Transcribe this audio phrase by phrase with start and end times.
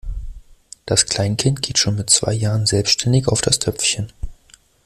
[0.87, 4.11] Das Kleinkind geht schon mit zwei Jahren selbstständig auf das Töpfchen.